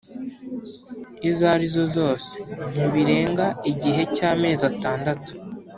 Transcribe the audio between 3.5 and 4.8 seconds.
igihe cy amezi